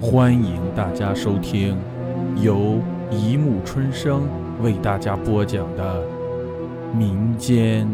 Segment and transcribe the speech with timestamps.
[0.00, 1.76] 欢迎大家收听
[2.36, 4.28] 由一木春生
[4.62, 6.06] 为大家播讲的
[6.94, 7.88] 民间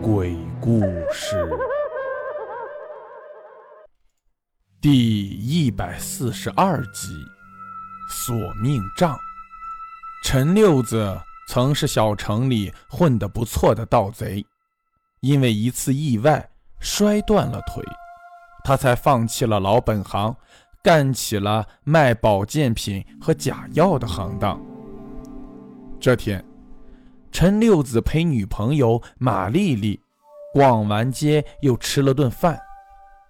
[0.00, 0.80] 鬼故
[1.12, 1.46] 事
[4.80, 7.08] 第一百四十二集
[8.08, 9.14] 《索命杖》。
[10.24, 14.42] 陈六子曾是小城里混得不错的盗贼，
[15.20, 16.48] 因为一次意外
[16.80, 17.84] 摔断了腿，
[18.64, 20.34] 他才放弃了老本行。
[20.84, 24.60] 干起了卖保健品和假药的行当。
[25.98, 26.44] 这天，
[27.32, 29.98] 陈六子陪女朋友马丽丽
[30.52, 32.60] 逛完街，又吃了顿饭，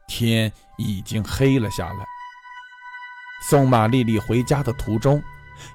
[0.09, 2.05] 天已经黑了下来。
[3.49, 5.23] 送马丽丽回家的途中，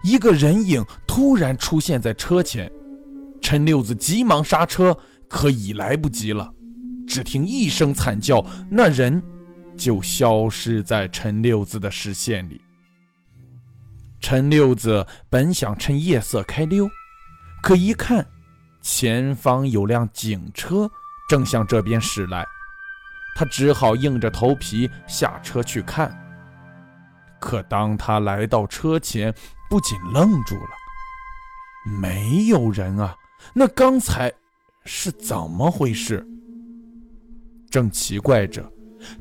[0.03, 2.69] 一个人影突然出现在车前，
[3.41, 4.97] 陈六子急忙刹车，
[5.29, 6.51] 可已来不及了。
[7.07, 9.23] 只听一声惨叫，那人。
[9.79, 12.61] 就消失在陈六子的视线里。
[14.19, 16.87] 陈六子本想趁夜色开溜，
[17.63, 18.27] 可一看
[18.81, 20.91] 前方有辆警车
[21.29, 22.45] 正向这边驶来，
[23.35, 26.13] 他只好硬着头皮下车去看。
[27.39, 29.33] 可当他来到车前，
[29.69, 33.15] 不仅愣住了，没有人啊！
[33.53, 34.29] 那刚才
[34.83, 36.27] 是怎么回事？
[37.69, 38.69] 正奇怪着。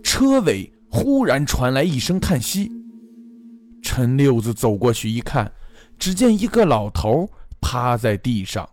[0.02, 2.70] 车尾忽然传来一声叹息，
[3.82, 5.50] 陈六子走过去一看，
[5.98, 7.28] 只见一个老头
[7.60, 8.68] 趴在地上，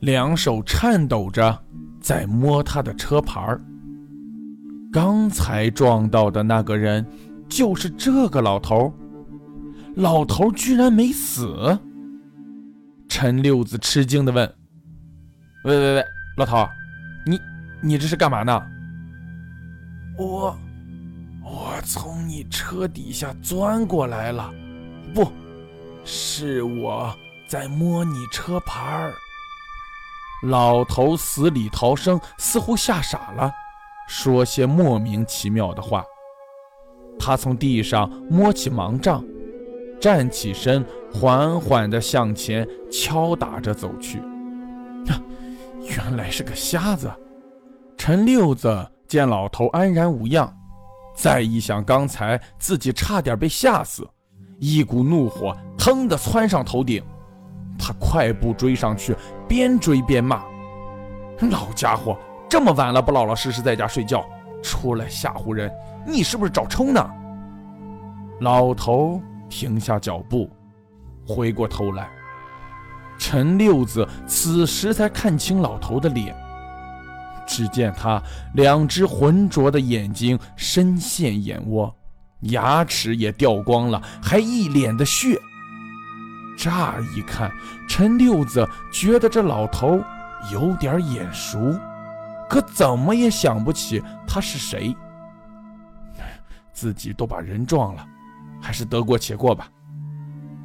[0.00, 1.58] 两手颤抖着
[2.00, 3.58] 在摸他的车牌
[4.92, 7.06] 刚才撞到的那个人
[7.48, 8.92] 就是这个老头，
[9.96, 11.78] 老头居然没死。
[13.08, 14.46] 陈六子吃惊地问
[15.64, 16.04] ：“喂喂喂，
[16.38, 16.66] 老头，
[17.26, 17.38] 你
[17.82, 18.60] 你这是干嘛呢？”
[20.20, 20.54] 我，
[21.42, 24.52] 我从你车底下钻过来了，
[25.14, 25.32] 不
[26.04, 27.10] 是我
[27.48, 29.14] 在摸你车牌儿。
[30.42, 33.50] 老头死里逃生，似乎吓傻了，
[34.06, 36.04] 说些莫名其妙的话。
[37.18, 39.24] 他从地上摸起盲杖，
[39.98, 44.22] 站起身，缓缓地向前敲打着走去。
[45.82, 47.10] 原来是个瞎子，
[47.96, 48.86] 陈六子。
[49.10, 50.48] 见老头安然无恙，
[51.16, 54.08] 再一想刚才自己差点被吓死，
[54.60, 57.02] 一股怒火腾地窜上头顶。
[57.76, 59.16] 他快步追上去，
[59.48, 60.44] 边追边骂
[61.50, 62.16] ：“老家伙，
[62.48, 64.24] 这么晚了不老老实实在家睡觉，
[64.62, 65.68] 出来吓唬人，
[66.06, 67.04] 你是不是找抽呢？”
[68.40, 70.48] 老头停下脚步，
[71.26, 72.08] 回过头来，
[73.18, 76.32] 陈六子此时才看清老头的脸。
[77.60, 78.22] 只见他
[78.54, 81.94] 两只浑浊的眼睛深陷眼窝，
[82.40, 85.38] 牙齿也掉光了，还一脸的血。
[86.56, 87.52] 乍一看，
[87.86, 90.02] 陈六子觉得这老头
[90.50, 91.78] 有点眼熟，
[92.48, 94.96] 可怎么也想不起他是谁。
[96.72, 98.06] 自己都把人撞了，
[98.58, 99.68] 还是得过且过吧。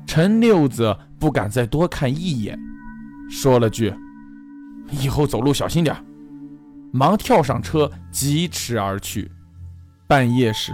[0.07, 2.57] 陈六子不敢再多看一眼，
[3.29, 3.93] 说了句
[5.03, 5.93] ：“以后走路小心点。”
[6.95, 9.29] 忙跳上车，疾驰而去。
[10.07, 10.71] 半夜时，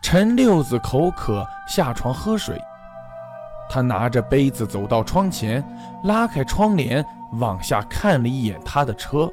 [0.00, 2.58] 陈六子口渴，下床喝水。
[3.68, 5.62] 他拿着杯子走到窗前，
[6.04, 9.30] 拉开窗帘，往下看了一眼他的车。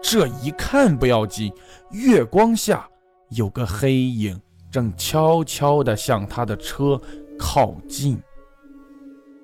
[0.00, 1.52] 这一看不要紧，
[1.90, 2.88] 月光下
[3.30, 6.96] 有个黑影正悄悄地向他的车
[7.36, 8.22] 靠近。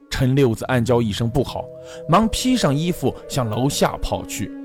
[0.09, 1.65] 陈六子暗叫一声不好，
[2.09, 4.57] 忙披上衣服向楼下跑去。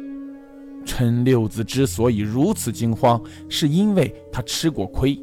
[0.85, 5.19] 陈六子之所以如此惊慌，是因为他吃过亏。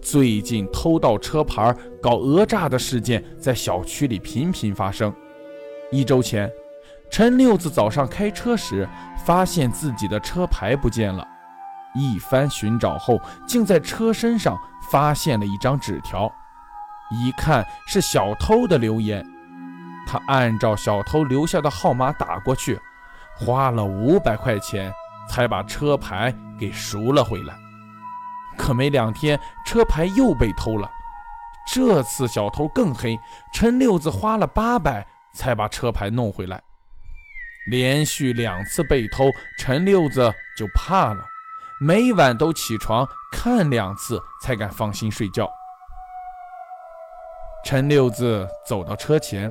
[0.00, 5.12] 最近偷盗车牌、搞讹诈的事件在小区里频频发生。
[5.90, 6.50] 一周前，
[7.10, 8.88] 陈六子早上开车时，
[9.24, 11.26] 发现自己的车牌不见了。
[11.94, 14.58] 一番寻找后，竟在车身上
[14.90, 16.30] 发现了一张纸条，
[17.10, 19.24] 一看是小偷的留言。
[20.06, 22.78] 他按照小偷留下的号码打过去。
[23.36, 24.92] 花了五百块钱
[25.28, 27.54] 才把车牌给赎了回来，
[28.56, 30.90] 可没两天，车牌又被偷了。
[31.66, 33.18] 这次小偷更黑，
[33.52, 36.62] 陈六子花了八百才把车牌弄回来。
[37.70, 39.24] 连续两次被偷，
[39.58, 41.24] 陈六子就怕了，
[41.80, 45.50] 每晚都起床看两次才敢放心睡觉。
[47.64, 49.50] 陈六子走到车前，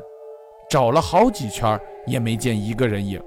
[0.70, 3.20] 找了好几圈，也没见一个人影。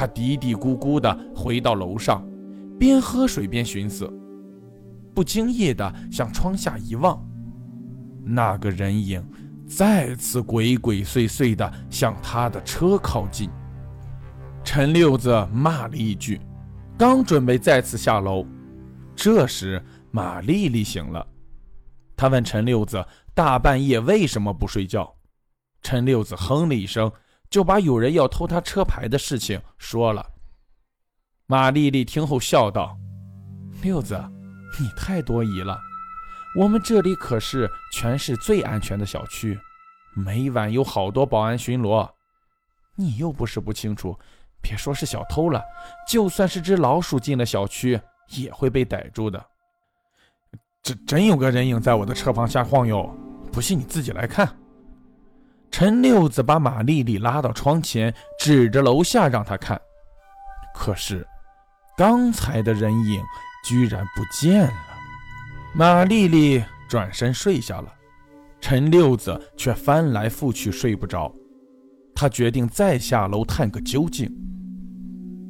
[0.00, 2.26] 他嘀嘀咕咕地回到楼上，
[2.78, 4.10] 边喝水边寻思：
[5.14, 7.22] 不经意地向窗下一望，
[8.24, 9.22] 那个人影
[9.68, 13.50] 再次鬼鬼祟祟地向他的车靠近。
[14.64, 16.40] 陈六子骂了一句，
[16.96, 18.46] 刚准备再次下楼，
[19.14, 21.26] 这时马丽丽醒了，
[22.16, 23.04] 她问陈六子
[23.34, 25.14] 大半夜为什么不睡觉。
[25.82, 27.12] 陈六子哼了一声，
[27.50, 30.24] 就把有人要偷他车牌的事情说了。
[31.46, 32.96] 马丽丽听后笑道
[33.82, 34.16] ：“六子，
[34.78, 35.78] 你太多疑了。
[36.56, 39.58] 我们这里可是全市最安全的小区，
[40.14, 42.08] 每晚有好多保安巡逻。
[42.94, 44.18] 你又不是不清楚。”
[44.62, 45.64] 别说是小偷了，
[46.06, 47.98] 就算是只老鼠进了小区，
[48.28, 49.42] 也会被逮住的。
[50.82, 53.10] 这真有个人影在我的车旁瞎晃悠，
[53.50, 54.54] 不信你自己来看。
[55.70, 59.80] 陈六子把马丽丽拉到窗前，指着楼下让她看。
[60.74, 61.26] 可是，
[61.96, 63.22] 刚才的人影
[63.64, 64.72] 居然不见了。
[65.74, 67.94] 马丽丽转身睡下了，
[68.60, 71.32] 陈六子却翻来覆去睡不着。
[72.14, 74.30] 他决定再下楼探个究竟。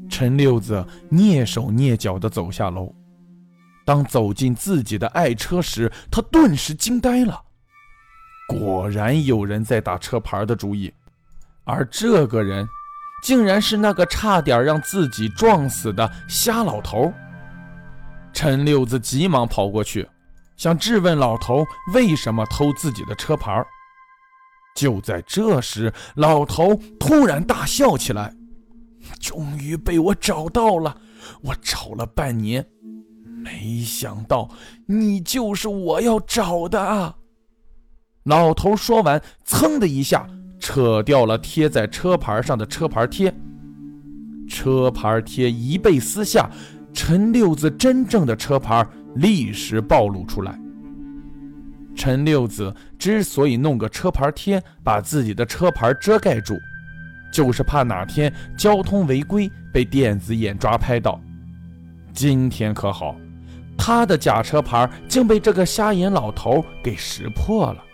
[0.08, 2.94] 陈六子蹑手蹑脚地走下楼，
[3.86, 7.40] 当走进自己的爱车时，他顿时惊呆了。
[8.50, 10.92] 果然有人在打车牌的主意，
[11.62, 12.66] 而这个人
[13.22, 17.12] 竟然是那个差点让自己撞死的瞎老头。
[18.32, 20.08] 陈六子急忙跑过去，
[20.56, 21.64] 想质问老头
[21.94, 23.64] 为什么偷自己的车牌。
[24.74, 28.34] 就在这时，老头突然大笑起来。
[29.20, 30.96] 终于被我找到了！
[31.42, 32.66] 我找了半年，
[33.24, 34.50] 没想到
[34.86, 37.16] 你就是我要找的啊！
[38.24, 40.26] 老头说完，噌的一下
[40.58, 43.34] 扯掉了贴在车牌上的车牌贴，
[44.48, 46.50] 车牌贴一被撕下，
[46.92, 50.58] 陈六子真正的车牌立时暴露出来。
[51.94, 56.54] 陈六子之所以弄个车牌贴把自己的车牌遮盖住。
[57.32, 61.20] 就是怕哪天交通违规被电子眼抓拍到。
[62.12, 63.14] 今天可好，
[63.78, 67.84] 他的假车牌竟被这个瞎眼老头给识破了。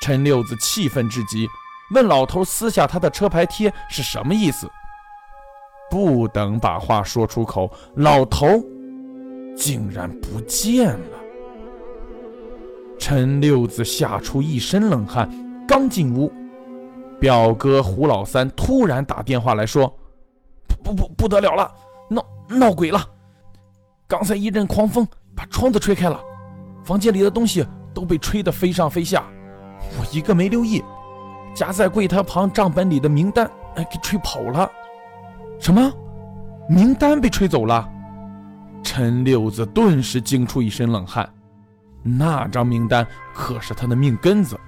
[0.00, 1.48] 陈六子气愤至极，
[1.90, 4.70] 问老头撕下他的车牌贴是什么意思。
[5.90, 8.46] 不等把话说出口，老头
[9.56, 11.18] 竟然不见了。
[12.98, 15.28] 陈六子吓出一身冷汗，
[15.66, 16.32] 刚进屋。
[17.20, 19.92] 表哥胡老三突然打电话来说
[20.84, 21.72] ：“不不不得了了，
[22.08, 23.04] 闹闹鬼了！
[24.06, 26.20] 刚才一阵狂风把窗子吹开了，
[26.84, 29.26] 房间里的东西都被吹得飞上飞下，
[29.98, 30.84] 我一个没留意，
[31.54, 34.70] 夹在柜台旁账本里的名单哎给吹跑了。
[35.58, 35.92] 什么？
[36.68, 37.88] 名单被吹走了？”
[38.82, 41.28] 陈六子顿时惊出一身冷汗，
[42.02, 44.58] 那张名单可是他的命根子，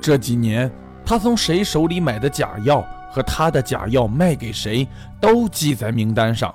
[0.00, 0.70] 这几年。
[1.08, 4.84] 他从谁手里买的假药和他的假药卖给谁
[5.20, 6.52] 都记在名单上，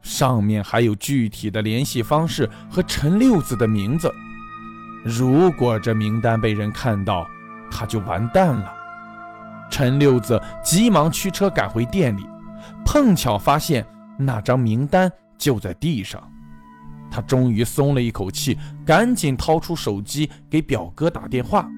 [0.00, 4.08] 上面还有具体的联系方式和陈六子的名字。
[5.04, 7.26] 如果这名单被人看到，
[7.70, 8.72] 他就完蛋了。
[9.70, 12.26] 陈六子急忙驱车赶回店里，
[12.84, 13.86] 碰巧发现
[14.18, 16.20] 那张名单就在地上。
[17.10, 21.68] 他终于松了一口气，赶紧掏出手机给表哥打电话。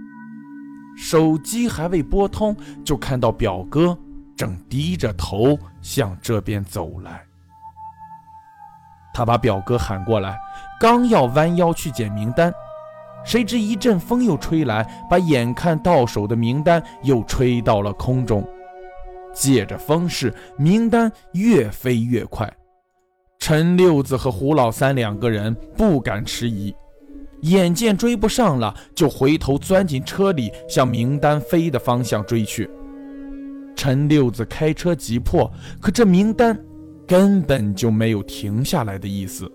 [0.96, 3.96] 手机还未拨通，就看到表哥
[4.36, 7.22] 正低着头向这边走来。
[9.14, 10.38] 他把表哥喊过来，
[10.80, 12.52] 刚要弯腰去捡名单，
[13.24, 18.46] 谁知一阵风又吹来，把眼看到手的名单又吹到了空中。
[19.32, 22.52] 借着风势，名单越飞越快。
[23.38, 26.74] 陈六子和胡老三两个人不敢迟疑。
[27.40, 32.70] 眼见追不上了，就回头钻进车里，向名单飞的方向追去。
[33.74, 35.50] 陈六子开车急迫，
[35.80, 36.56] 可这名单
[37.04, 39.50] 根本就没有停下来的意思，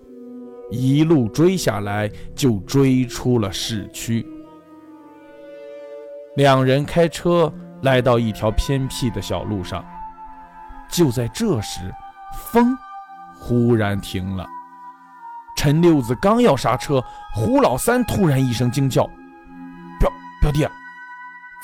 [0.70, 4.26] 一路追下来就追出了市区。
[6.36, 9.84] 两人开车来到一条偏僻的小路上，
[10.88, 11.92] 就在这时，
[12.52, 12.76] 风
[13.38, 14.46] 忽然停了。
[15.56, 17.02] 陈六子刚要刹车，
[17.34, 19.04] 胡老三突然一声惊叫
[19.98, 20.64] ：“表表弟，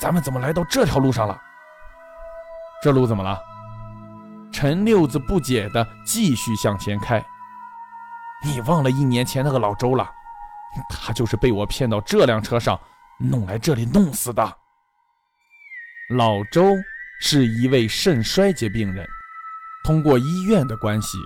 [0.01, 1.41] 咱们怎么来到这条路上了？
[2.83, 3.39] 这路怎么了？”
[4.51, 7.23] 陈六子不解地继续向前开。
[8.43, 10.09] 你忘了一年前那个老周了？
[10.89, 12.77] 他就是被我骗到这辆车上，
[13.17, 14.57] 弄来这里弄死的。
[16.09, 16.75] 老周
[17.21, 19.07] 是一位肾衰竭病人，
[19.85, 21.17] 通过医院的关系。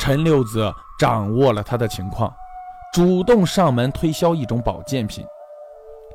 [0.00, 2.32] 陈六子掌握了他的情况，
[2.94, 5.24] 主动上门推销一种保健品。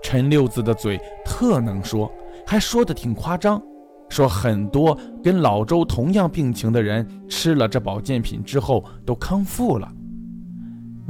[0.01, 2.11] 陈六子的嘴特能说，
[2.47, 3.61] 还说得挺夸张，
[4.09, 9.87] 说很多跟老周同样病情的人吃了这保健品之后都康复了。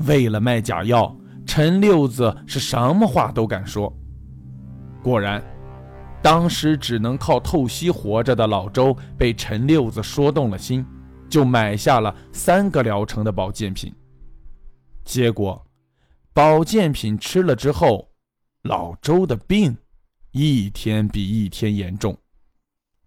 [0.07, 3.91] 为了卖假药，陈六子是什么话都敢说。
[5.01, 5.43] 果然，
[6.21, 10.85] 当时只能靠透析活着的老周被陈六子说动了心，
[11.29, 13.93] 就买下了三个疗程的保健品。
[15.03, 15.63] 结果，
[16.33, 18.09] 保健品吃了之后，
[18.63, 19.77] 老周的病
[20.31, 22.17] 一天比一天严重。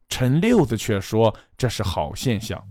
[0.08, 2.62] 陈六子却说这是好现象。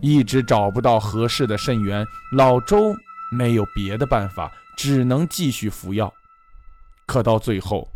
[0.00, 2.94] 一直找不到合适的肾源，老周
[3.30, 6.12] 没有别的办法，只能继续服药。
[7.06, 7.88] 可到最后，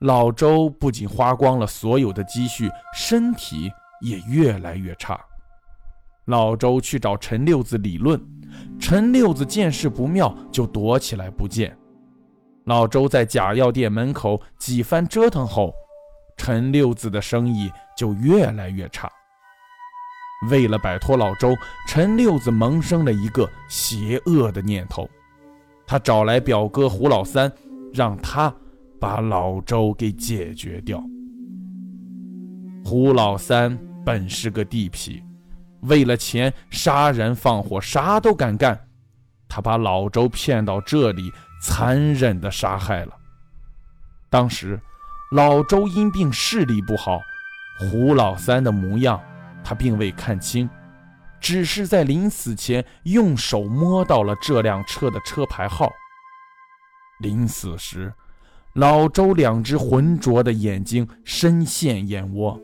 [0.00, 5.18] 老周不仅花光了所有的积蓄，身体也越来越差。
[6.26, 8.20] 老周去找陈六子理论。
[8.80, 11.76] 陈六子见势不妙，就躲起来不见。
[12.64, 15.72] 老周在假药店门口几番折腾后，
[16.36, 19.10] 陈六子的生意就越来越差。
[20.50, 21.56] 为了摆脱老周，
[21.88, 25.08] 陈六子萌生了一个邪恶的念头，
[25.86, 27.50] 他找来表哥胡老三，
[27.92, 28.54] 让他
[29.00, 31.02] 把老周给解决掉。
[32.84, 35.22] 胡老三本是个地痞。
[35.80, 38.78] 为了钱杀人放火，啥都敢干。
[39.48, 43.12] 他把老周骗到这里，残忍地杀害了。
[44.28, 44.80] 当时
[45.32, 47.20] 老周因病视力不好，
[47.78, 49.20] 胡老三的模样
[49.68, 50.70] 他并未看清，
[51.40, 55.90] 只是在临死前用手摸到了这辆车的车牌号。
[57.18, 58.14] 临死时，
[58.74, 62.56] 老周两只浑浊的眼睛深陷眼窝。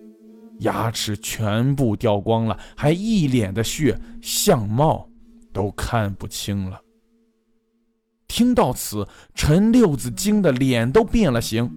[0.60, 5.08] 牙齿全部掉光了，还一脸的血，相貌
[5.52, 6.80] 都看不清了。
[8.28, 11.68] 听到此，陈六子惊得脸都变了形。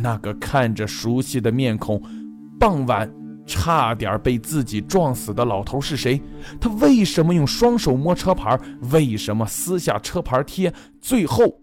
[0.00, 2.00] 那个看着熟悉的面孔，
[2.60, 3.12] 傍晚
[3.50, 6.22] 差点被自己撞死的老头是谁？
[6.60, 8.56] 他为什么用双手摸车牌？
[8.92, 10.72] 为什么撕下车牌贴？
[11.00, 11.60] 最后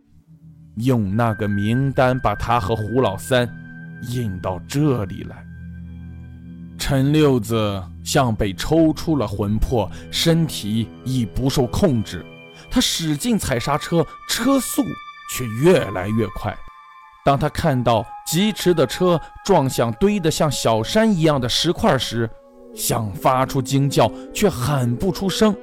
[0.75, 3.50] 用那个名单把他和胡老三
[4.12, 5.41] 引到这里来？
[6.77, 12.25] 陈六子像被抽出了魂魄，身体已不受控制。
[12.70, 14.84] 他使劲踩刹车，车速
[15.32, 16.53] 却越来越快。
[17.24, 22.29] 当他看到疾驰的车撞向堆得像小山一样的石块时，
[22.75, 25.55] 想发出惊叫，却喊不出声。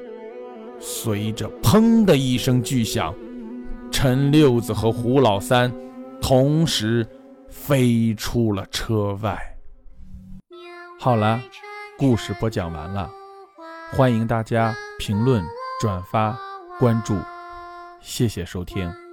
[0.81, 3.15] 随着“砰”的一声巨响，
[3.91, 5.71] 陈六子和胡老三
[6.21, 7.07] 同时
[7.51, 9.39] 飞出了车外。
[10.99, 11.39] 好了，
[11.99, 13.11] 故事播讲完了，
[13.93, 15.45] 欢迎大家评论、
[15.81, 16.37] 转发、
[16.79, 17.15] 关注，
[18.01, 19.04] 谢谢收听。